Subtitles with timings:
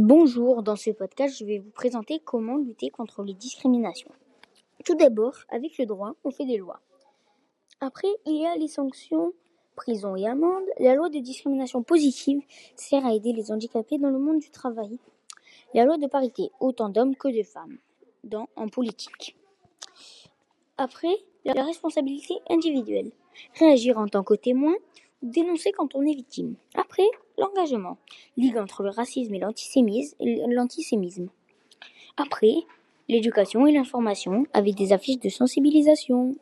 [0.00, 4.12] Bonjour, dans ce podcast, je vais vous présenter comment lutter contre les discriminations.
[4.84, 6.78] Tout d'abord, avec le droit, on fait des lois.
[7.80, 9.32] Après, il y a les sanctions,
[9.74, 10.62] prison et amende.
[10.78, 12.40] La loi de discrimination positive
[12.76, 15.00] sert à aider les handicapés dans le monde du travail.
[15.74, 17.78] La loi de parité, autant d'hommes que de femmes,
[18.22, 19.34] dans, en politique.
[20.76, 23.10] Après, la responsabilité individuelle.
[23.58, 24.76] Réagir en tant que témoin
[25.22, 26.54] dénoncer quand on est victime.
[26.74, 27.06] Après,
[27.38, 27.98] l'engagement.
[28.36, 31.28] Ligue entre le racisme et l'antisémisme.
[32.16, 32.54] Après,
[33.08, 36.36] l'éducation et l'information avec des affiches de sensibilisation.